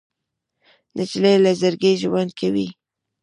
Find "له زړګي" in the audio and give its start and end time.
1.43-1.93